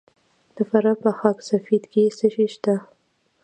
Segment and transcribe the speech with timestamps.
[0.55, 2.75] د فراه په خاک سفید کې څه شی شته؟